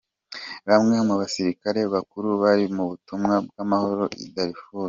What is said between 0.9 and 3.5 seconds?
mu basirikare bakuru bari mu butumwa